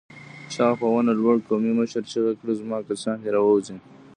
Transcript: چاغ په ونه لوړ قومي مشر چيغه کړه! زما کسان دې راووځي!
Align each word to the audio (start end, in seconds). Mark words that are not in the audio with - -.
چاغ 0.53 0.73
په 0.81 0.87
ونه 0.93 1.13
لوړ 1.19 1.35
قومي 1.47 1.71
مشر 1.79 2.03
چيغه 2.11 2.33
کړه! 2.39 2.53
زما 2.61 2.77
کسان 2.89 3.17
دې 3.23 3.29
راووځي! 3.35 3.77